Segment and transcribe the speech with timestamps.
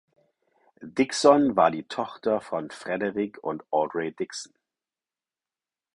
[0.91, 4.51] Dixon war die Tochter von Frederick und Audrey Dixon.